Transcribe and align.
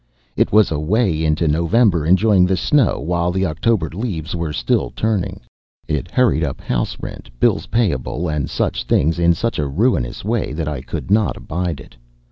It 0.35 0.51
was 0.51 0.71
away 0.71 1.23
into 1.23 1.47
November 1.47 2.07
enjoying 2.07 2.47
the 2.47 2.57
snow, 2.57 2.99
while 2.99 3.31
the 3.31 3.45
October 3.45 3.87
leaves 3.91 4.35
were 4.35 4.51
still 4.51 4.89
turning. 4.95 5.41
It 5.87 6.09
hurried 6.09 6.43
up 6.43 6.59
house 6.59 6.97
rent, 6.99 7.29
bills 7.39 7.67
payable, 7.67 8.27
and 8.27 8.49
such 8.49 8.85
things, 8.85 9.19
in 9.19 9.35
such 9.35 9.59
a 9.59 9.67
ruinous 9.67 10.25
way 10.25 10.53
that 10.53 10.67
I 10.67 10.81
could 10.81 11.11
not 11.11 11.37
abide 11.37 11.79
it. 11.79 11.97